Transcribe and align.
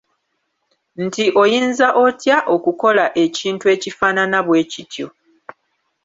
Nti 1.05 1.23
oyinza 1.41 1.87
otya 2.05 2.37
okukola 2.55 3.05
ekintu 3.25 3.65
ekifaanana 3.75 4.37
bwekityo? 4.45 5.07